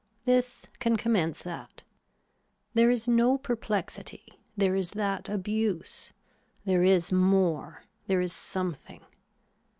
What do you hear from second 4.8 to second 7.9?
that abuse, there is more,